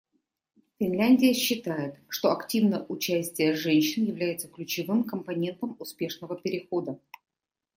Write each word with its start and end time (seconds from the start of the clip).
Финляндия 0.79 1.31
считает, 1.35 1.95
что 2.09 2.31
активное 2.31 2.83
участие 2.89 3.53
женщин 3.53 4.05
является 4.05 4.47
ключевым 4.47 5.03
компонентом 5.03 5.75
успешного 5.77 6.35
перехода. 6.37 6.99